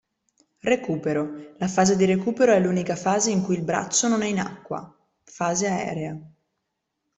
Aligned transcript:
Recupero: 0.61 1.53
La 1.59 1.67
fase 1.67 1.95
di 1.95 2.05
recupero 2.05 2.53
è 2.53 2.59
l'unica 2.59 2.95
fase 2.95 3.29
in 3.29 3.43
cui 3.43 3.53
il 3.53 3.61
braccio 3.61 4.07
non 4.07 4.23
è 4.23 4.27
in 4.27 4.39
acqua 4.39 4.91
(fase 5.23 5.67
aerea). 5.67 6.19